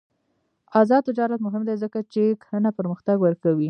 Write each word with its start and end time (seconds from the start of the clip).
آزاد 0.79 1.01
تجارت 1.09 1.39
مهم 1.47 1.63
دی 1.67 1.75
ځکه 1.83 1.99
چې 2.13 2.21
کرنه 2.43 2.69
پرمختګ 2.79 3.17
ورکوي. 3.21 3.59